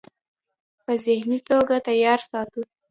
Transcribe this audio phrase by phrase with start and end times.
[0.83, 2.59] پۀ ذهني توګه تيار ساتو-